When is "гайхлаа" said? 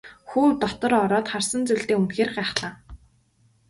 2.37-2.73